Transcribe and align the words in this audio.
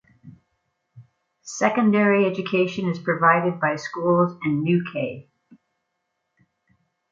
Secondary 1.43 2.25
education 2.25 2.89
is 2.89 2.97
provided 2.97 3.59
by 3.59 3.75
schools 3.75 4.35
in 4.43 4.63
Newquay. 4.63 5.29